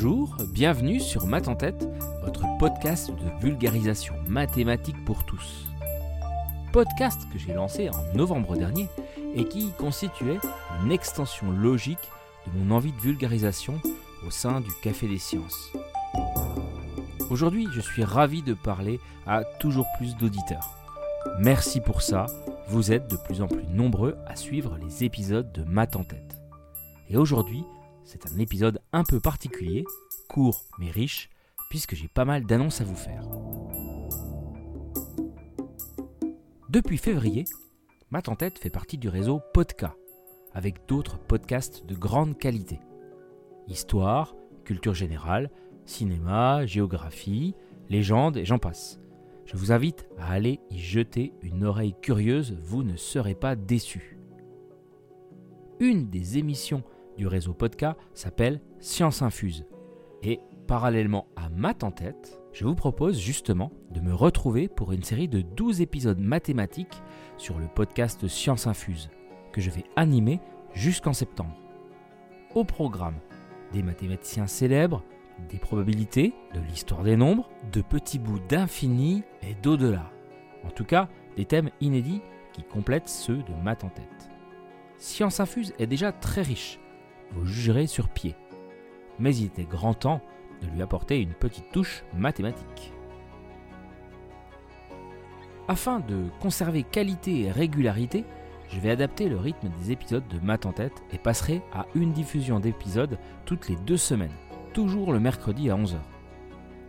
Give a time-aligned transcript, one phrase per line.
[0.00, 1.48] Bonjour, bienvenue sur Math
[2.22, 5.66] votre podcast de vulgarisation mathématique pour tous.
[6.72, 8.86] Podcast que j'ai lancé en novembre dernier
[9.34, 10.38] et qui constituait
[10.84, 11.98] une extension logique
[12.46, 13.80] de mon envie de vulgarisation
[14.24, 15.72] au sein du Café des Sciences.
[17.28, 20.76] Aujourd'hui, je suis ravi de parler à toujours plus d'auditeurs.
[21.40, 22.26] Merci pour ça,
[22.68, 25.96] vous êtes de plus en plus nombreux à suivre les épisodes de Math.
[27.10, 27.64] Et aujourd'hui,
[28.08, 29.84] c'est un épisode un peu particulier,
[30.30, 31.28] court mais riche,
[31.68, 33.22] puisque j'ai pas mal d'annonces à vous faire.
[36.70, 37.44] Depuis février,
[38.10, 39.94] Math en tête fait partie du réseau Podca,
[40.54, 42.80] avec d'autres podcasts de grande qualité.
[43.66, 45.50] Histoire, culture générale,
[45.84, 47.54] cinéma, géographie,
[47.90, 49.00] légende et j'en passe.
[49.44, 54.18] Je vous invite à aller y jeter une oreille curieuse, vous ne serez pas déçus.
[55.78, 56.82] Une des émissions
[57.18, 59.66] du réseau Podca s'appelle Science Infuse.
[60.22, 65.02] Et parallèlement à Math en tête, je vous propose justement de me retrouver pour une
[65.02, 67.02] série de 12 épisodes mathématiques
[67.36, 69.10] sur le podcast Science Infuse,
[69.52, 70.40] que je vais animer
[70.72, 71.56] jusqu'en septembre.
[72.54, 73.18] Au programme,
[73.72, 75.02] des mathématiciens célèbres,
[75.50, 80.10] des probabilités, de l'histoire des nombres, de petits bouts d'infini et d'au-delà.
[80.64, 82.22] En tout cas, des thèmes inédits
[82.52, 84.30] qui complètent ceux de Math en tête.
[84.96, 86.80] Science Infuse est déjà très riche,
[87.32, 88.34] vous jugerez sur pied.
[89.18, 90.20] Mais il était grand temps
[90.62, 92.92] de lui apporter une petite touche mathématique.
[95.68, 98.24] Afin de conserver qualité et régularité,
[98.68, 102.12] je vais adapter le rythme des épisodes de Math en tête et passerai à une
[102.12, 104.32] diffusion d'épisodes toutes les deux semaines,
[104.72, 105.96] toujours le mercredi à 11h.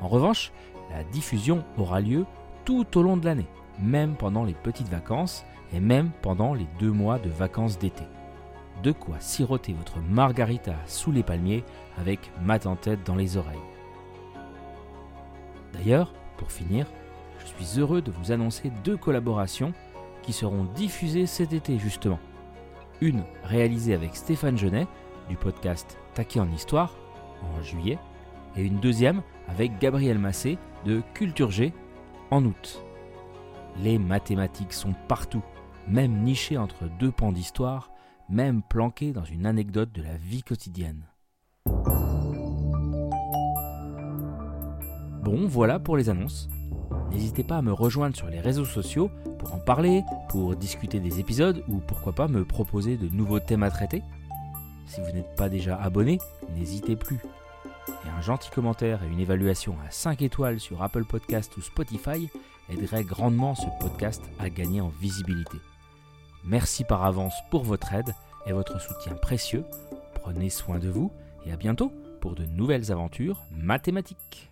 [0.00, 0.52] En revanche,
[0.90, 2.24] la diffusion aura lieu
[2.64, 6.90] tout au long de l'année, même pendant les petites vacances et même pendant les deux
[6.90, 8.04] mois de vacances d'été
[8.82, 11.64] de quoi siroter votre margarita sous les palmiers
[11.98, 13.58] avec mat en tête dans les oreilles.
[15.72, 16.86] D'ailleurs, pour finir,
[17.38, 19.72] je suis heureux de vous annoncer deux collaborations
[20.22, 22.18] qui seront diffusées cet été justement.
[23.00, 24.86] Une réalisée avec Stéphane Genet
[25.28, 26.96] du podcast Taquet en Histoire
[27.42, 27.98] en juillet
[28.56, 31.72] et une deuxième avec Gabriel Massé de Culture G
[32.30, 32.84] en août.
[33.78, 35.42] Les mathématiques sont partout,
[35.88, 37.91] même nichées entre deux pans d'histoire
[38.32, 41.04] même planqué dans une anecdote de la vie quotidienne.
[45.22, 46.48] Bon, voilà pour les annonces.
[47.10, 51.20] N'hésitez pas à me rejoindre sur les réseaux sociaux pour en parler, pour discuter des
[51.20, 54.02] épisodes ou pourquoi pas me proposer de nouveaux thèmes à traiter.
[54.86, 56.18] Si vous n'êtes pas déjà abonné,
[56.56, 57.20] n'hésitez plus.
[57.88, 62.28] Et un gentil commentaire et une évaluation à 5 étoiles sur Apple Podcast ou Spotify
[62.70, 65.58] aiderait grandement ce podcast à gagner en visibilité.
[66.44, 68.14] Merci par avance pour votre aide
[68.46, 69.64] et votre soutien précieux.
[70.14, 71.12] Prenez soin de vous
[71.46, 74.51] et à bientôt pour de nouvelles aventures mathématiques.